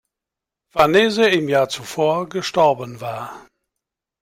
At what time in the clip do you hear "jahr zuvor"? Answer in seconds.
1.47-2.27